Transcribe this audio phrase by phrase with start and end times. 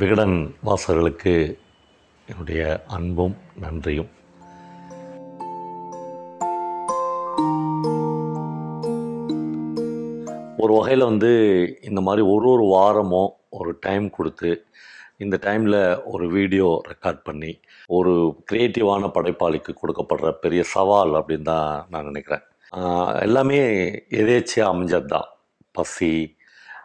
[0.00, 1.32] விகடன் வாசகர்களுக்கு
[2.28, 2.60] என்னுடைய
[2.96, 4.10] அன்பும் நன்றியும்.
[10.62, 11.30] ஒரு வகையில் வந்து
[11.80, 14.50] இந்த மாதிரி ஒரு ஒரு வாரமும் ஒரு டைம் கொடுத்து
[15.18, 17.52] இந்த டைமில் ஒரு வீடியோ ரெக்கார்ட் பண்ணி
[17.88, 18.12] ஒரு
[18.52, 22.44] க்ரியேட்டிவான படைப்பாளிக்கு கொடுக்கப்படுற பெரிய சவால் அப்படின்னு தான் நான் நினைக்கிறேன்.
[23.20, 23.60] எல்லாமே
[24.22, 25.30] எதேச்சியாக அமைஞ்சது தான்
[25.72, 26.12] பசி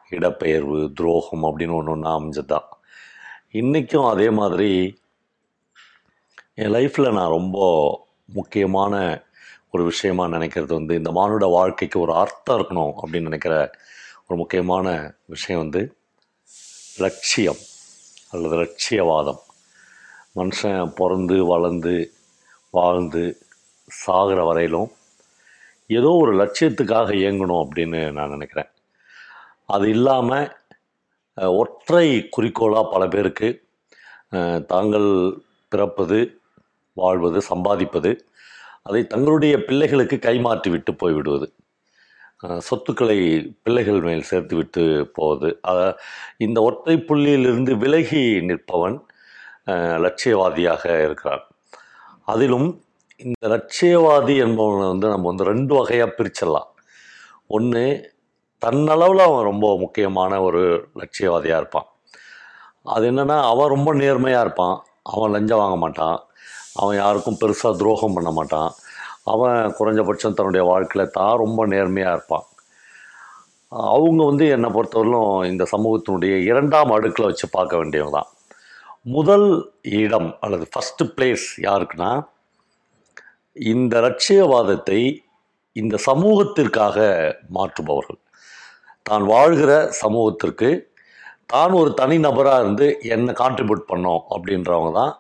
[0.09, 2.67] இடப்பெயர்வு துரோகம் அப்படின்னு ஒன்று ஒன்றா அமைஞ்சது தான்
[3.55, 4.69] இன்றைக்கும் அதே மாதிரி
[6.53, 7.57] என் லைஃப்பில் நான் ரொம்ப
[8.25, 9.23] முக்கியமான
[9.71, 13.71] ஒரு விஷயமா நினைக்கிறது வந்து இந்த மானுட வாழ்க்கைக்கு ஒரு அர்த்தம் இருக்கணும் அப்படின்னு நினைக்கிற
[14.27, 15.81] ஒரு முக்கியமான விஷயம் வந்து
[16.97, 17.61] லட்சியம்
[18.31, 19.41] அல்லது லட்சியவாதம்.
[20.35, 22.13] மனுஷன் பிறந்து வளர்ந்து
[22.71, 23.23] வாழ்ந்து
[23.87, 24.91] சாகிற வரையிலும்
[25.87, 28.71] ஏதோ ஒரு லட்சியத்துக்காக இயங்கணும் அப்படின்னு நான் நினைக்கிறேன்.
[29.65, 30.51] அது இல்லாமல்
[31.37, 33.47] ஒற்றை குறிக்கோளாக பல பேருக்கு
[34.67, 35.09] தாங்கள்
[35.69, 36.19] பிறப்பது
[36.93, 38.11] வாழ்வது சம்பாதிப்பது
[38.83, 41.47] அதை தங்களுடைய பிள்ளைகளுக்கு கைமாற்றி விட்டு போய்விடுவது
[42.59, 43.17] சொத்துக்களை
[43.63, 45.49] பிள்ளைகள் மேல் சேர்த்து விட்டு போவது
[46.37, 48.97] இந்த ஒற்றை புள்ளியிலிருந்து விலகி நிற்பவன்
[50.05, 51.43] லட்சியவாதியாக இருக்கிறான்.
[52.23, 52.67] அதிலும்
[53.17, 56.69] இந்த லட்சியவாதி என்பவனை வந்து நம்ம வந்து ரெண்டு வகையாக பிரிச்சிடலாம்.
[57.47, 57.85] ஒன்று
[58.61, 60.61] தன்னளவில் அவன் ரொம்ப முக்கியமான ஒரு
[61.01, 61.87] லட்சியவாதியாக இருப்பான்.
[62.93, 64.75] அது என்னென்னா அவன் ரொம்ப நேர்மையாக இருப்பான்.
[65.13, 66.17] அவன் லஞ்சம் வாங்க மாட்டான்.
[66.81, 68.69] அவன் யாருக்கும் பெருசாக துரோகம் பண்ண மாட்டான்.
[69.34, 72.45] அவன் குறைஞ்சபட்சம் தன்னுடைய வாழ்க்கையில் தான் ரொம்ப நேர்மையாக இருப்பான்.
[73.95, 78.31] அவங்க வந்து என்னை பொறுத்தவரையிலும் இந்த சமூகத்தினுடைய இரண்டாம் அடுக்கில் வச்சு பார்க்க வேண்டியவங்க தான்
[79.16, 79.47] முதல்
[80.01, 82.12] இடம் அல்லது ஃபஸ்ட்டு பிளேஸ் யாருக்குன்னா
[83.56, 85.01] இந்த லட்சியவாதத்தை
[85.75, 86.97] இந்த சமூகத்திற்காக
[87.56, 88.19] மாற்றுபவர்கள்.
[89.09, 90.69] தான் வாழ்கிற சமூகத்திற்கு
[91.53, 92.85] தான் ஒரு தனி நபராக இருந்து
[93.16, 95.13] என்ன கான்ட்ரிபியூட் பண்ணோம் அப்படின்றவங்க தான்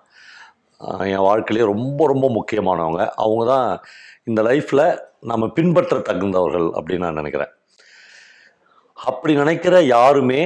[1.11, 3.01] என் வாழ்க்கையிலே ரொம்ப ரொம்ப முக்கியமானவங்க.
[3.23, 3.67] அவங்க தான்
[4.29, 4.85] இந்த லைஃப்பில்
[5.31, 7.51] நம்ம பின்பற்ற தகுந்தவர்கள் அப்படின்னு நான் நினைக்கிறேன்.
[8.97, 10.41] அப்படி நினைக்கிற யாருமே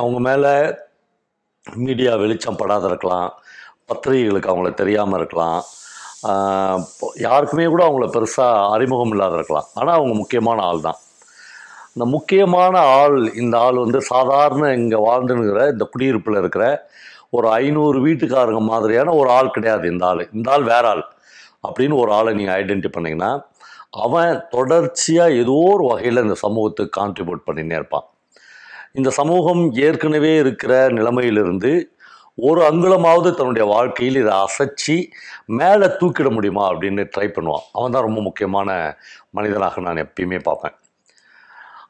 [0.00, 0.52] அவங்க மேலே
[1.84, 3.30] மீடியா வெளிச்சம் படாத இருக்கலாம்
[3.90, 5.60] பத்திரிகைகளுக்கு அவங்கள தெரியாமல் இருக்கலாம்
[7.26, 9.68] யாருக்குமே கூட அவங்கள பெருசாக அறிமுகம் இல்லாத இருக்கலாம்.
[9.78, 11.00] ஆனால் அவங்க முக்கியமான ஆள் தான்
[11.96, 16.64] இந்த முக்கியமான ஆள் இந்த ஆள் வந்து சாதாரண இங்கே வாழ்ந்துனுங்கிற இந்த குடியிருப்பில் இருக்கிற
[17.30, 20.22] ஒரு ஐநூறு வீட்டுக்காரங்க மாதிரியான ஒரு ஆள் கிடையாது இந்த ஆள்.
[20.32, 21.04] இந்த ஆள் வேற ஆள்.
[21.68, 23.30] அப்படின்னு ஒரு ஆளை நீங்கள் ஐடென்டி பண்ணிங்கன்னா
[24.04, 28.06] அவன் தொடர்ச்சியாக ஏதோ ஒரு வகையில் இந்த சமூகத்துக்கு கான்ட்ரிபியூட் பண்ணினே இருப்பான்.
[28.92, 31.72] இந்த சமூகம் ஏற்கனவே இருக்கிற நிலைமையிலிருந்து
[32.48, 34.96] ஒரு அங்குலமாவது தன்னுடைய வாழ்க்கையில் இதை அசைச்சி
[35.60, 37.66] மேலே தூக்கிட முடியுமா அப்படின்னு ட்ரை பண்ணுவான்.
[37.72, 38.70] அவன் தான் ரொம்ப முக்கியமான
[39.30, 40.76] மனிதனாக நான் எப்பயுமே பார்ப்பேன்.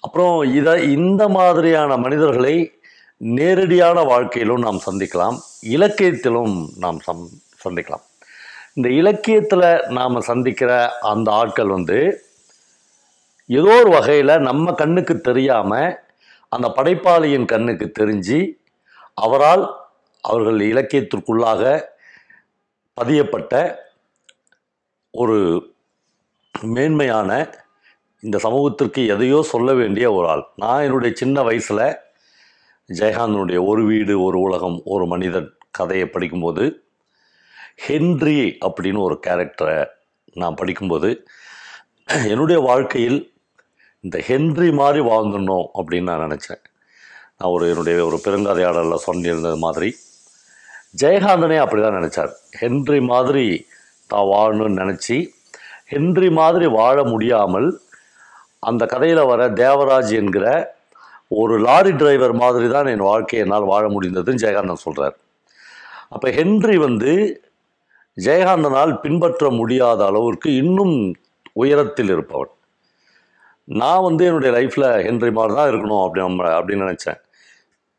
[0.04, 2.54] அப்புறம் இதை இந்த மாதிரியான மனிதர்களை
[3.16, 5.37] நேரடியான வாழ்க்கையிலும் நாம் சந்திக்கலாம்
[5.76, 7.22] இலக்கியத்திலும் நாம் சம்
[7.65, 8.04] சந்திக்கலாம்.
[8.75, 10.70] இந்த இலக்கியத்தில் நாம் சந்திக்கிற
[11.12, 11.98] அந்த ஆட்கள் வந்து
[13.47, 15.98] ஏதோ ஒரு வகையில் நம்ம கண்ணுக்கு தெரியாமல்
[16.48, 18.38] அந்த படைப்பாளியின் கண்ணுக்கு தெரிஞ்சு
[19.25, 19.64] அவரால்
[20.25, 21.62] அவர்கள் இலக்கியத்திற்குள்ளாக
[23.00, 23.54] பதியப்பட்ட
[25.14, 25.38] ஒரு
[26.54, 27.31] மேன்மையான
[28.24, 30.44] இந்த சமூகத்திற்கு எதையோ சொல்ல வேண்டிய ஒரு ஆள்.
[30.56, 31.86] நான் என்னுடைய சின்ன வயசில்
[32.88, 36.64] ஜெயகாந்தனுடைய ஒரு வீடு ஒரு உலகம் ஒரு மனிதன் கதையை படிக்கும்போது
[37.86, 39.78] ஹென்றி அப்படின்னு ஒரு கேரக்டரை
[40.34, 41.10] நான் படிக்கும்போது
[42.32, 43.20] என்னுடைய வாழ்க்கையில்
[44.00, 46.62] இந்த ஹென்றி மாதிரி வாழ்ந்துடணும் அப்படின்னு நான் நினச்சேன்.
[47.38, 49.88] நான் ஒரு என்னுடைய ஒரு பெருங்கதையாடலில் சொல்லியிருந்தது மாதிரி.
[51.02, 52.32] ஜெயகாந்தனே அப்படி தான் நினச்சார்.
[52.60, 53.46] ஹென்றி மாதிரி
[54.10, 55.16] தான் வாழணும்னு நினச்சி
[55.92, 57.68] ஹென்றி மாதிரி வாழ முடியாமல்
[58.70, 60.47] அந்த கதையில் வர தேவராஜ் என்கிற
[61.41, 65.16] ஒரு லாரி டிரைவர் மாதிரி தான் என் வாழ்க்கையை என்னால் வாழ முடிந்ததுன்னு ஜெயகாந்தன் சொல்கிறார்
[66.14, 67.12] அப்போ ஹென்றி வந்து
[68.16, 70.96] ஜெயகாந்தனால் பின்பற்ற முடியாத அளவிற்கு இன்னும்
[71.62, 72.52] உயரத்தில் இருப்பவன்.
[73.69, 77.19] நான் வந்து என்னுடைய லைஃப்பில் ஹென்றி மாதிரி தான் இருக்கணும் அப்படி நம்ம அப்படின்னு நினச்சேன்.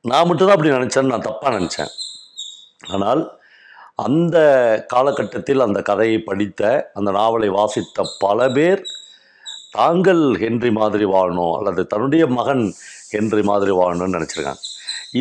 [0.05, 1.91] நான் மட்டும்தான் அப்படி நினச்சேன்னு நான் தப்பாக நினச்சேன்.
[2.95, 3.21] ஆனால்
[4.05, 4.37] அந்த
[4.93, 6.61] காலகட்டத்தில் அந்த கதையை படித்த
[6.97, 8.81] அந்த நாவலை வாசித்த பல பேர்
[9.75, 12.63] தாங்கள் ஹென்றி மாதிரி வாழணும் அல்லது தன்னுடைய மகன்
[13.13, 14.63] ஹென்றி மாதிரி வாழணும்னு நினச்சிருக்காங்க.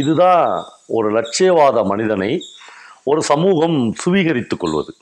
[0.00, 0.44] இதுதான்
[0.96, 2.30] ஒரு லட்சியவாத மனிதனை
[3.10, 4.92] ஒரு சமூகம் சுவீகரித்து கொள்வது.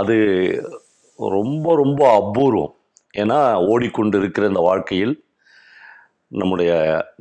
[0.00, 0.16] அது
[1.18, 2.74] ரொம்ப ரொம்ப அபூர்வம்.
[3.14, 3.38] ஏன்னா
[3.72, 5.14] ஓடிக்கொண்டு இருக்கிற இந்த வாழ்க்கையில்
[6.40, 6.72] நம்முடைய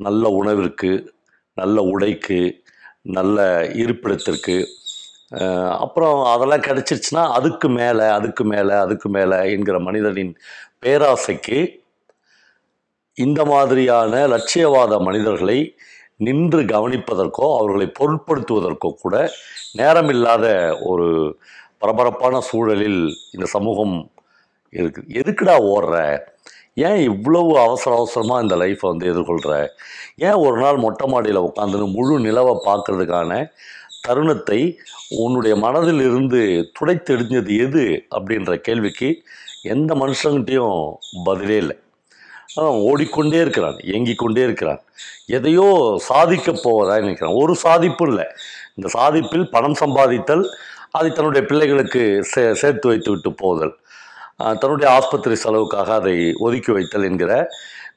[0.06, 0.92] நல்ல உணவிற்கு
[1.58, 2.40] நல்ல உடைக்கு
[3.18, 3.46] நல்ல
[3.82, 4.56] இருப்பிடத்திற்கு
[5.84, 10.34] அப்புறம் அதெல்லாம் கிடச்சிருச்சுன்னா அதுக்கு மேலே அதுக்கு மேலே அதுக்கு மேலே என்கிற மனிதனின்
[10.84, 11.60] பேராசைக்கு
[13.18, 15.60] இந்த மாதிரியான லட்சியவாத மனிதர்களை
[16.18, 19.16] நின்று கவனிப்பதற்கோ அவர்களை பொருட்படுத்துவதற்கோ கூட
[19.78, 20.46] நேரமில்லாத
[20.84, 21.08] ஒரு
[21.78, 23.02] பரபரப்பான சூழலில்
[23.32, 23.96] இந்த சமூகம்
[24.74, 25.02] இருக்கு.
[25.14, 25.96] எதுக்குடா ஓடுற?
[26.88, 29.54] ஏன் இவ்வளவு அவசர அவசரமாக இந்த லைஃப்பை வந்து எதிர்கொள்கிற
[30.18, 33.32] ஏன் ஒரு நாள் மொட்டை மாடியில் உட்காந்துன்னு முழு நிலவை பார்க்கறதுக்கான
[34.08, 34.60] தருணத்தை
[35.18, 36.42] உன்னுடைய மனதில் இருந்து
[36.80, 37.86] துடைத்தெடுஞ்சது எது?
[38.16, 39.10] அப்படின்ற கேள்விக்கு
[39.64, 40.94] எந்த மனுஷங்கிட்டையும்
[41.24, 41.78] பதிலே இல்லை.
[42.90, 44.82] ஓடிக்கொண்டே இருக்கிறான் இயங்கிக் கொண்டே இருக்கிறான்.
[45.26, 45.68] எதையோ
[46.08, 47.40] சாதிக்கப் போவதாக நினைக்கிறான்.
[47.42, 48.26] ஒரு சாதிப்பும் இல்லை.
[48.76, 50.44] இந்த சாதிப்பில் பணம் சம்பாதித்தல்
[50.92, 53.74] அதை தன்னுடைய பிள்ளைகளுக்கு சே சேர்த்து வைத்து விட்டு போதல்
[54.60, 57.32] தன்னுடைய ஆஸ்பத்திரி செலவுக்காக அதை ஒதுக்கி வைத்தல் என்கிற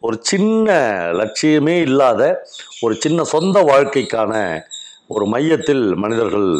[0.01, 0.69] ஒரு சின்ன
[1.13, 2.47] லட்சியமே இல்லாத
[2.81, 4.61] ஒரு சின்ன சொந்த வாழ்க்கைக்கான
[5.07, 6.51] ஒரு மையத்தில் மனிதர்கள்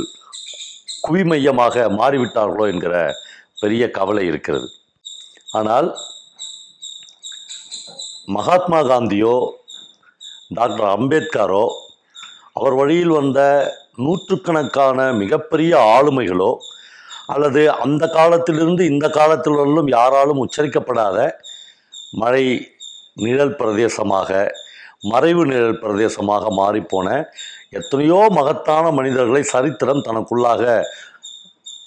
[1.09, 3.13] குவிமையமாக மாறிவிட்டார்களோ என்கிற
[3.61, 4.69] பெரிய கவலை இருக்கிறது.
[5.55, 5.89] ஆனால்
[8.29, 9.37] மகாத்மா காந்தியோ
[10.49, 11.65] டாக்டர் அம்பேத்கரோ
[12.53, 13.41] அவர் வழியில் வந்த
[13.97, 16.53] நூற்றுக்கணக்கான மிகப்பெரிய ஆளுமைகளோ
[17.27, 21.19] அல்லது அந்த காலத்திலிருந்து இந்த காலத்தில் வரலும் யாராலும் உச்சரிக்கப்படாத
[22.13, 22.45] மழை
[23.17, 24.31] நிழல் பிரதேசமாக
[25.03, 27.09] மறைவு நிழல் பிரதேசமாக மாறிப்போன
[27.71, 30.63] எத்தனையோ மகத்தான மனிதர்களை சரித்திரம் தனக்குள்ளாக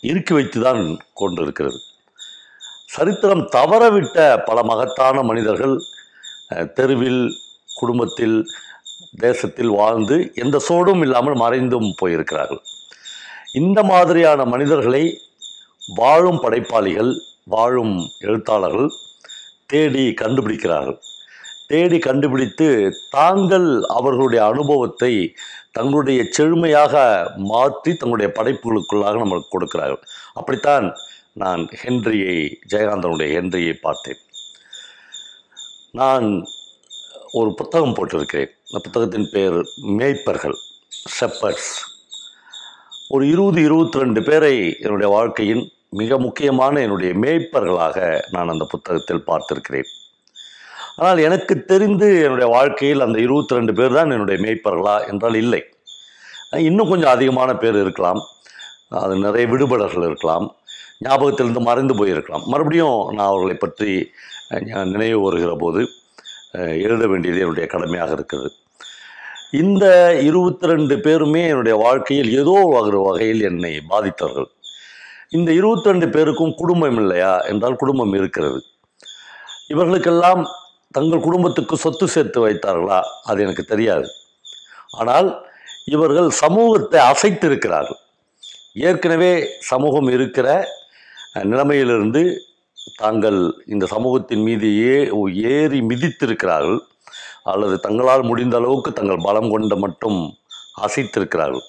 [0.02, 0.82] இறுக்கி வைத்து தான்
[1.14, 1.80] கொண்டிருக்கிறது.
[2.96, 4.18] சரித்திரம் தவறவிட்ட
[4.48, 5.76] பல மகத்தான மனிதர்கள்
[6.78, 7.24] தெருவில்
[7.80, 8.38] குடும்பத்தில்
[9.26, 12.62] தேசத்தில் வாழ்ந்து எந்த சோடும் இல்லாமல் மறைந்தும் போயிருக்கிறார்கள்.
[13.62, 15.04] இந்த மாதிரியான மனிதர்களை
[16.00, 17.12] வாழும் படைப்பாளிகள்
[17.54, 17.96] வாழும்
[18.28, 18.90] எழுத்தாளர்கள்
[19.72, 21.00] தேடி கண்டுபிடிக்கிறார்கள்.
[21.72, 22.68] தேடி கண்டுபிடித்து
[23.18, 23.68] தாங்கள்
[23.98, 25.14] அவர்களுடைய அனுபவத்தை
[25.78, 26.94] தங்களுடைய செழுமையாக
[27.52, 30.04] மாற்றி தங்களுடைய படைப்புகளுக்குள்ளாக நம்மளுக்கு கொடுக்கிறார்கள்.
[30.40, 30.88] அப்படித்தான்
[31.42, 32.36] நான் ஹென்ரியை
[32.72, 34.20] ஜெயகாந்தனுடைய ஹென்ரியை பார்த்தேன்.
[35.92, 36.28] நான்
[37.32, 38.52] ஒரு புத்தகம் போட்டிருக்கிறேன்.
[38.68, 39.58] அந்த புத்தகத்தின் பெயர்
[40.00, 40.58] மேய்ப்பர்கள்
[41.16, 41.72] ஷெப்பர்ஸ்
[43.10, 47.98] ஒரு இருபது இருபத்தி ரெண்டு பேரை என்னுடைய வாழ்க்கையின் மிக முக்கியமான என்னுடைய மேய்ப்பர்களாக
[48.32, 49.90] நான் அந்த புத்தகத்தில் பார்த்திருக்கிறேன்.
[50.98, 55.62] ஆனால் எனக்கு தெரிந்து என்னுடைய வாழ்க்கையில் அந்த இருபத்தி ரெண்டு பேர் தான் என்னுடைய மேய்ப்பர்களா என்றால் இல்லை.
[56.70, 58.22] இன்னும் கொஞ்சம் அதிகமான பேர் இருக்கலாம்.
[59.04, 60.48] அது நிறைய விடுபடர்கள் இருக்கலாம்.
[61.06, 62.46] ஞாபகத்திலிருந்து மறைந்து போயிருக்கலாம்.
[62.54, 63.92] மறுபடியும் நான் அவர்களை பற்றி
[64.94, 65.82] நினைவு வருகிற போது
[66.86, 68.52] எழுத வேண்டியது என்னுடைய கடமையாக இருக்கிறது.
[69.62, 69.86] இந்த
[70.28, 74.50] இருபத்தி ரெண்டு பேருமே என்னுடைய வாழ்க்கையில் ஏதோ ஒரு வகையில் என்னை பாதித்தவர்கள்.
[75.38, 77.34] இந்த இருபத்தி ரெண்டு பேருக்கும் குடும்பம் இல்லையா?
[77.52, 78.60] என்றால் குடும்பம் இருக்கிறது.
[79.74, 80.44] இவர்களுக்கெல்லாம்
[80.98, 83.00] தங்கள் குடும்பத்துக்கு சொத்து சேர்த்து வைத்தார்களா?
[83.30, 84.08] அது எனக்கு தெரியாது.
[85.00, 85.30] ஆனால்
[85.96, 88.00] இவர்கள் சமூகத்தை அசைத்திருக்கிறார்கள்.
[88.88, 89.34] ஏற்கனவே
[89.72, 90.48] சமூகம் இருக்கிற
[91.42, 92.22] நிலைமையிலிருந்து
[93.02, 93.40] தாங்கள்
[93.74, 94.96] இந்த சமூகத்தின் மீது ஏ
[95.52, 96.80] ஏறி மிதித்திருக்கிறார்கள்
[97.52, 100.20] அல்லது தங்களால் முடிந்த அளவுக்கு தங்கள் பலம் கொண்டு மட்டும்
[100.86, 101.66] அசைத்திருக்கிறார்கள்.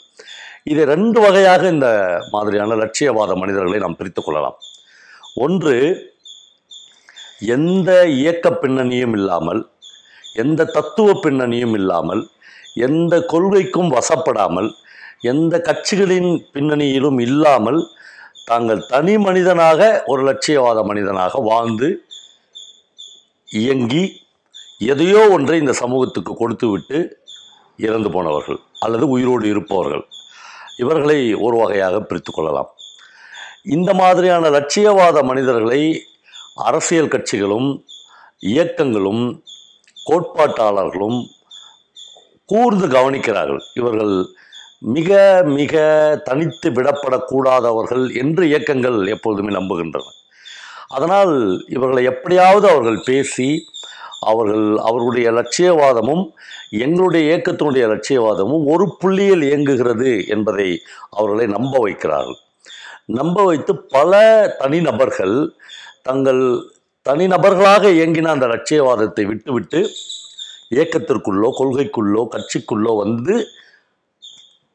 [0.73, 1.89] இதை ரெண்டு வகையாக இந்த
[2.33, 4.59] மாதிரியான லட்சியவாத மனிதர்களை நாம் பிரித்து கொள்ளலாம்.
[5.45, 5.75] ஒன்று
[7.57, 7.91] எந்த
[8.21, 9.61] இயக்க பின்னணியும் இல்லாமல்
[10.43, 12.23] எந்த தத்துவ பின்னணியும் இல்லாமல்
[12.87, 14.71] எந்த கொள்கைக்கும் வசப்படாமல்
[15.33, 17.81] எந்த கட்சிகளின் பின்னணியிலும் இல்லாமல்
[18.45, 21.89] தாங்கள் தனி மனிதனாக ஒரு லட்சியவாத மனிதனாக வாழ்ந்து
[23.49, 24.23] இயங்கி
[24.79, 26.99] எதையோ ஒன்றை இந்த சமூகத்துக்கு கொடுத்துவிட்டு
[27.77, 30.05] இறந்து போனவர்கள் அல்லது உயிரோடு இருப்பவர்கள்.
[30.77, 32.71] இவர்களை ஒரு வகையாக பிரித்து கொள்ளலாம்.
[33.65, 35.83] இந்த மாதிரியான லட்சியவாத மனிதர்களை
[36.55, 37.69] அரசியல் கட்சிகளும்
[38.39, 39.43] இயக்கங்களும்
[40.07, 41.19] கோட்பாட்டாளர்களும்
[42.45, 43.63] கூர்ந்து கவனிக்கிறார்கள்.
[43.75, 44.15] இவர்கள்
[44.85, 45.75] மிக மிக
[46.25, 50.11] தனித்து விடப்படக்கூடாதவர்கள் என்று இயக்கங்கள் எப்பொழுதுமே நம்புகின்றன.
[50.89, 51.35] அதனால்
[51.67, 53.49] இவர்களை எப்படியாவது அவர்கள் பேசி
[54.21, 56.25] அவர்கள் அவர்களுடைய லட்சியவாதமும்
[56.71, 60.69] எங்களுடைய இயக்கத்தினுடைய லட்சியவாதமும் ஒரு புள்ளியில் இயங்குகிறது என்பதை
[61.11, 62.41] அவர்களை நம்ப வைக்கிறார்கள்.
[63.07, 64.13] நம்ப வைத்து பல
[64.59, 65.37] தனிநபர்கள்
[66.03, 66.43] தங்கள்
[67.07, 69.81] தனிநபர்களாக இயங்கின அந்த லட்சியவாதத்தை விட்டுவிட்டு
[70.71, 73.35] இயக்கத்திற்குள்ளோ கொள்கைக்குள்ளோ கட்சிக்குள்ளோ வந்து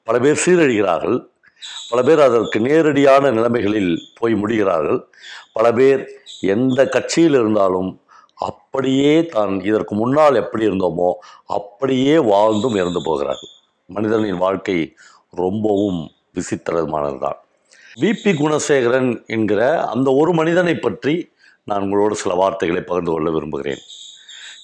[0.10, 1.18] பல பேர் சீரழிகிறார்கள்.
[1.90, 5.10] பல பேர் அதற்கு நேரடியான நிலைமைகளில் போய் முடிகிறார்கள்.
[5.54, 6.02] பல பேர்
[6.42, 8.02] எந்த கட்சியில் இருந்தாலும்
[8.36, 11.10] அப்படியே தான் இதற்கு முன்னால் எப்படி இருந்தோமோ
[11.46, 13.52] அப்படியே வாழ்ந்தும் இறந்து போகிறார்கள்.
[13.86, 14.96] மனிதனின் வாழ்க்கை
[15.30, 17.40] ரொம்பவும் விசித்திரமானதுதான்.
[18.02, 21.32] விபி குணசேகரன் என்கிற அந்த ஒரு மனிதனை பற்றி
[21.64, 23.82] நான் உங்களோடு சில வார்த்தைகளை பகிர்ந்து கொள்ள விரும்புகிறேன்.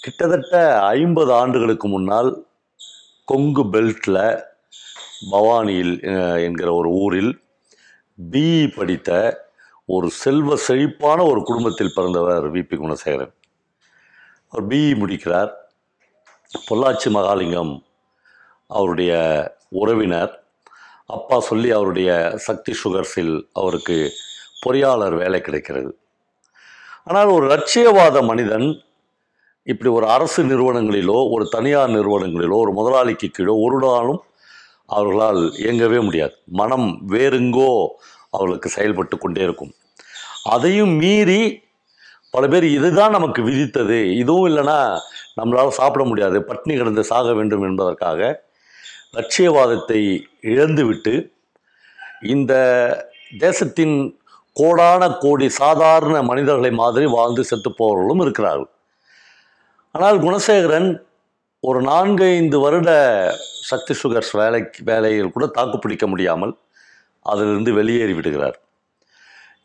[0.01, 2.45] கிட்டத்தட்ட ஐம்பது ஆண்டுகளுக்கு முன்னால்
[3.25, 4.23] கொங்கு பெல்ட்டில்
[5.31, 5.95] பவானியில்
[6.43, 7.31] என்கிற ஒரு ஊரில்
[8.31, 9.09] பிஇ படித்த
[9.85, 13.33] ஒரு செல்வ செழிப்பான ஒரு குடும்பத்தில் பிறந்தவர் விபி குணசேகரன்.
[14.47, 15.51] அவர் பிஇ முடிக்கிறார்.
[16.69, 17.73] பொள்ளாச்சி மகாலிங்கம்
[18.67, 19.11] அவருடைய
[19.69, 20.33] உறவினர்.
[21.05, 23.97] அப்பா சொல்லி அவருடைய சக்தி சுகர்ஸில் அவருக்கு
[24.65, 25.97] பொறியாளர் வேலை கிடைக்கிறது.
[27.03, 28.67] ஆனால் ஒரு லட்சியவாத மனிதன்
[29.63, 34.21] இப்படி ஒரு அரசு நிறுவனங்களிலோ ஒரு தனியார் நிறுவனங்களிலோ ஒரு முதலாளிக்கு கீழோ ஒரு நாளும்
[34.85, 36.35] அவர்களால் இயங்கவே முடியாது.
[36.45, 37.87] மனம் வேறுங்கோ
[38.29, 39.73] அவர்களுக்கு செயல்பட்டு கொண்டே இருக்கும்.
[40.43, 41.63] அதையும் மீறி
[42.29, 44.17] பல பேர் இதுதான் நமக்கு விதித்தது.
[44.17, 44.97] இதுவும் இல்லைன்னா
[45.41, 46.39] நம்மளால் சாப்பிட முடியாது.
[46.39, 48.43] பட்னி கிடந்து சாக வேண்டும் என்பதற்காக
[49.13, 51.33] லட்சியவாதத்தை இழந்துவிட்டு
[52.21, 52.53] இந்த
[53.37, 54.19] தேசத்தின்
[54.53, 58.69] கோடான கோடி சாதாரண மனிதர்களை மாதிரி வாழ்ந்து செத்து போவர்களும் இருக்கிறார்கள்.
[59.91, 60.89] ஆனால் குணசேகரன்
[61.59, 62.89] ஒரு நான்கைந்து வருட
[63.69, 66.53] சக்தி சுகர்ஸ் வேலைக்கு வேலையில் கூட தாக்கு பிடிக்க முடியாமல்
[67.25, 68.57] அதிலிருந்து வெளியேறி விடுகிறார்.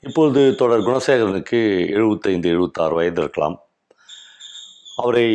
[0.00, 3.56] இப்பொழுது தொடர் குணசேகரனுக்கு எழுபத்தைந்து எழுபத்தாறு வயது இருக்கலாம்.
[4.96, 5.26] அவரை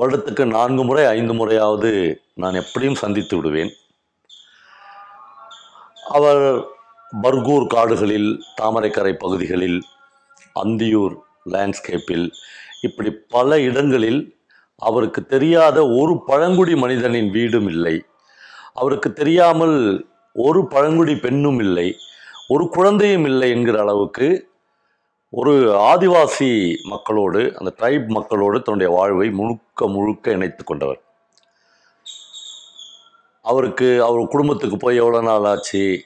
[0.00, 1.90] வருடத்துக்கு நான்கு முறை ஐந்து முறையாவது
[2.34, 3.72] நான் எப்படியும் சந்தித்து விடுவேன்.
[6.18, 6.44] அவர்
[7.22, 8.30] பர்கூர் காடுகளில்
[8.60, 9.78] தாமரைக்கரை பகுதிகளில்
[10.62, 11.14] அந்தியூர்
[11.50, 12.26] லேண்ட்ஸ்கேப்பில்
[12.80, 14.20] இப்படி பல இடங்களில்
[14.80, 18.04] அவருக்கு தெரியாத ஒரு பழங்குடி மனிதனின் வீடும் இல்லை.
[18.72, 21.96] அவருக்கு தெரியாமல் ஒரு பழங்குடி பெண்ணும் இல்லை.
[22.48, 24.48] ஒரு குழந்தையும் இல்லை என்கிற அளவுக்கு
[25.30, 31.00] ஒரு ஆதிவாசி மக்களோடு அந்த ட்ரைப் மக்களோடு தன்னுடைய வாழ்வை முழுக்க முழுக்க இணைத்து கொண்டவர்.
[33.42, 36.02] அவருக்கு அவர் குடும்பத்துக்கு போய் எவ்வளோ நாள் ஆச்சு?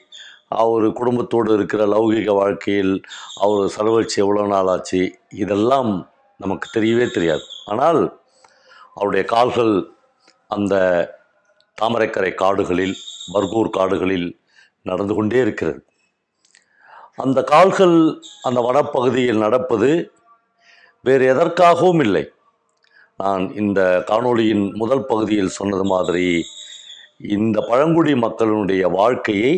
[0.47, 3.01] அவர் குடும்பத்தோடு இருக்கிற லௌகிக வாழ்க்கையில்
[3.41, 5.19] அவர் செலவழிச்சு எவ்வளோ நாள் ஆச்சு?
[5.29, 7.41] இதெல்லாம் நமக்கு தெரியவே தெரியாது.
[7.65, 8.19] ஆனால்
[8.95, 9.73] அவருடைய கால்கள்
[10.47, 10.75] அந்த
[11.81, 12.95] தாமரைக்கரை காடுகளில்
[13.33, 14.27] பர்கூர் காடுகளில்
[14.81, 15.79] நடந்து கொண்டே இருக்கிறது.
[17.15, 17.97] அந்த கால்கள்
[18.41, 19.89] அந்த வனப்பகுதியில் நடப்பது
[21.05, 22.25] வேறு எதற்காகவும் இல்லை.
[23.17, 26.27] நான் இந்த காணொளியின் முதல் பகுதியில் சொன்னது மாதிரி
[27.17, 29.53] இந்த பழங்குடி மக்களினுடைய வாழ்க்கையை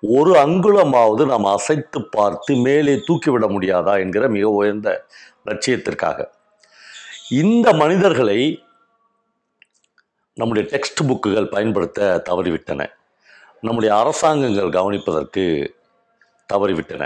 [0.00, 4.88] ஒரு அங்குலமாவது நாம் அசைத்து பார்த்து மேலே தூக்கிவிட முடியாதா என்கிற மிக உயர்ந்த
[5.46, 6.18] லட்சியத்திற்காக.
[7.42, 8.40] இந்த மனிதர்களை
[10.38, 12.82] நம்முடைய டெக்ஸ்ட் புக்குகள் பயன்படுத்த தவறிவிட்டன.
[13.60, 15.44] நம்முடைய அரசாங்கங்கள் கவனிப்பதற்கு
[16.52, 17.04] தவறிவிட்டன.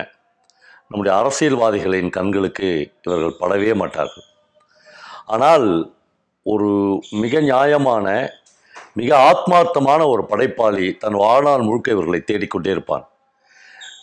[0.89, 4.27] நம்முடைய அரசியல்வாதிகளின் கண்களுக்கு இவர்கள் படவே மாட்டார்கள்.
[5.27, 5.95] ஆனால்
[6.43, 6.71] ஒரு
[7.11, 8.07] மிக நியாயமான
[8.95, 13.09] மிக ஆத்மார்த்தமான ஒரு படைப்பாளி தன் வாழ்நாள் முழுக்க இவர்களை தேடிக்கொண்டே இருப்பான்.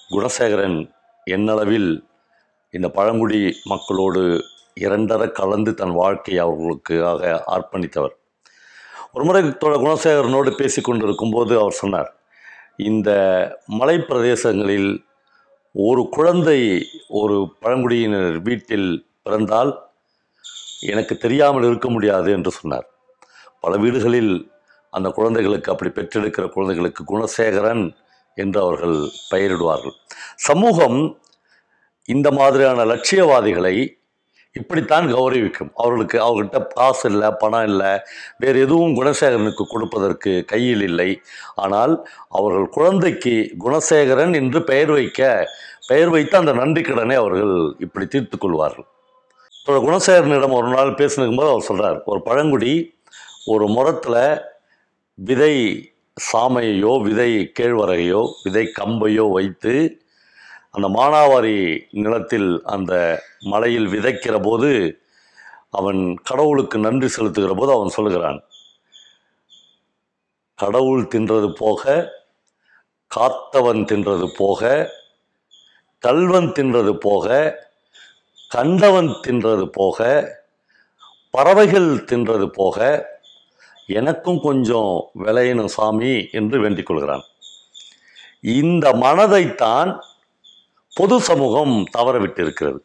[0.09, 0.79] குணசேகரன்
[1.25, 1.89] என்னளவில்
[2.69, 4.23] இந்த பழங்குடி மக்களோடு
[4.79, 8.15] இரண்டர கலந்து தன் வாழ்க்கையை அவர்களுக்காக அர்ப்பணித்தவர்.
[9.13, 12.09] ஒரு முறை தோழர் குணசேகரனோடு பேசி கொண்டிருக்கும்போது அவர் சொன்னார்
[12.77, 13.09] இந்த
[13.65, 15.03] மலை பிரதேசங்களில்
[15.71, 19.71] ஒரு குழந்தை ஒரு பழங்குடியினர் வீட்டில் பிறந்தால்
[20.79, 22.87] எனக்கு தெரியாமல் இருக்க முடியாது என்று சொன்னார்.
[23.59, 24.51] பல வீடுகளில்
[24.89, 27.95] அந்த குழந்தைகளுக்கு அப்படி பெற்றெடுக்கிற குழந்தைகளுக்கு குணசேகரன்
[28.35, 28.97] என்று அவர்கள்
[29.31, 29.95] பெயரிடுவார்கள்.
[30.35, 31.21] சமூகம்
[32.05, 33.98] இந்த மாதிரியான லட்சியவாதிகளை
[34.59, 35.71] இப்படித்தான் கௌரவிக்கும்.
[35.81, 37.91] அவர்களுக்கு அவர்கிட்ட காசு இல்லை பணம் இல்லை
[38.43, 41.09] வேறு எதுவும் குணசேகரனுக்கு கொடுப்பதற்கு கையில் இல்லை.
[41.63, 41.93] ஆனால்
[42.39, 43.35] அவர்கள் குழந்தைக்கு
[43.65, 45.21] குணசேகரன் என்று பெயர் வைக்க
[45.89, 47.53] பெயர் வைத்து அந்த நன்றி கடனை அவர்கள்
[47.85, 48.87] இப்படி தீர்த்து கொள்வார்கள்.
[49.59, 52.73] இப்போ குணசேகரனிடம் ஒரு நாள் பேசினுக்கும்போது அவர் சொல்கிறார் ஒரு பழங்குடி
[53.53, 54.21] ஒரு முரத்தில்
[55.17, 55.55] விதை
[56.17, 59.73] சாமையோ விதை கேழ்வரகையோ விதை கம்பையோ வைத்து
[60.69, 62.93] அந்த மானாவாரி நிலத்தில் அந்த
[63.39, 65.01] மலையில் விதைக்கிற போது
[65.69, 68.39] அவன் கடவுளுக்கு நன்றி செலுத்துகிற போது அவன் சொல்லுகிறான்
[70.55, 71.83] கடவுள் தின்றது போக
[73.15, 74.91] காத்தவன் தின்றது போக
[76.03, 77.27] கல்வன் தின்றது போக
[78.49, 79.97] கண்டவன் தின்றது போக
[81.31, 82.77] பறவைகள் தின்றது போக
[83.87, 87.23] எனக்கும் கொஞ்சம் விளையணும் சாமி என்று வேண்டிக் கொள்கிறான்.
[88.41, 89.91] இந்த மனதைத்தான்
[90.93, 92.79] பொது சமூகம் தவறவிட்டு இருக்கிறது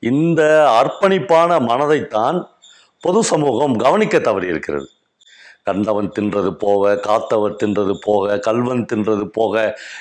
[0.00, 0.42] இந்த
[0.80, 2.38] அர்ப்பணிப்பான மனதைத்தான்
[3.04, 4.88] பொது சமூகம் கவனிக்க தவறி இருக்கிறது
[5.64, 9.54] கண்டவன் தின்றது போக காத்தவர் தின்றது போக கல்வன் தின்றது போக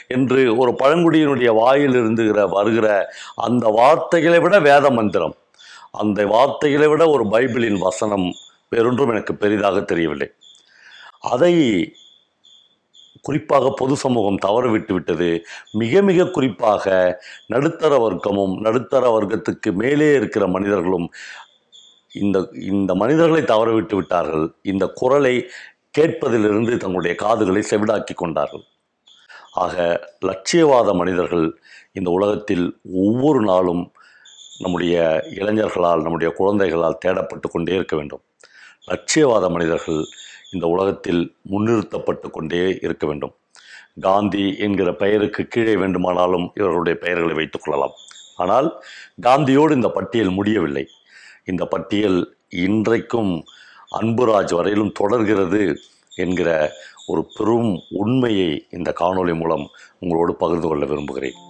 [0.07, 2.87] என்று ஒரு பழங்குடியினுடைய வாயில் இருந்துகிற வருகிற
[3.35, 5.35] அந்த வார்த்தைகளை விட வேத மந்திரம்
[5.91, 8.27] அந்த வார்த்தைகளை விட ஒரு பைபிளின் வசனம்
[8.69, 10.29] வேறொன்றும் எனக்கு பெரிதாக தெரியவில்லை.
[11.19, 11.53] அதை
[13.21, 15.29] குறிப்பாக பொது சமூகம் தவறவிட்டு விட்டது.
[15.71, 16.85] மிக மிக குறிப்பாக
[17.47, 21.07] நடுத்தர வர்க்கமும் நடுத்தர வர்க்கத்துக்கு மேலே இருக்கிற மனிதர்களும்
[22.13, 24.45] இந்த இந்த மனிதர்களை தவறவிட்டு விட்டார்கள்.
[24.61, 25.35] இந்த குரலை
[25.97, 28.65] கேட்பதிலிருந்து தங்களுடைய காதுகளை செவிடாக்கி கொண்டார்கள்.
[29.51, 29.75] ஆக
[30.21, 31.59] லட்சியவாத மனிதர்கள்
[31.91, 33.91] இந்த உலகத்தில் ஒவ்வொரு நாளும்
[34.59, 34.95] நம்முடைய
[35.35, 38.23] இளைஞர்களால் நம்முடைய குழந்தைகளால் தேடப்பட்டு கொண்டே இருக்க வேண்டும்.
[38.87, 40.01] லட்சியவாத மனிதர்கள்
[40.51, 43.33] இந்த உலகத்தில் முன்னிறுத்தப்பட்டு கொண்டே இருக்க வேண்டும்.
[43.99, 47.95] காந்தி என்கிற பெயருக்கு கீழே வேண்டுமானாலும் இவர்களுடைய பெயர்களை வைத்துக் கொள்ளலாம்.
[48.35, 48.83] ஆனால்
[49.21, 50.87] காந்தியோடு இந்த பட்டியல் முடியவில்லை.
[51.45, 53.43] இந்த பட்டியல் இன்றைக்கும்
[54.01, 55.77] அன்புராஜ் வரையிலும் தொடர்கிறது
[56.15, 56.71] என்கிற
[57.07, 61.48] ஒரு பெரும் உண்மையை இந்த காணொளி மூலம் உங்களோடு பகிர்ந்து கொள்ள விரும்புகிறேன்.